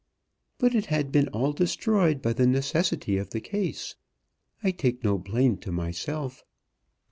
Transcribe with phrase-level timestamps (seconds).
[0.57, 3.93] But it had been all destroyed by the necessity of the case.
[4.63, 6.43] I take no blame to myself."